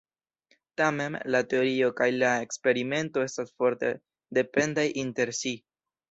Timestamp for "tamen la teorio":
0.81-1.89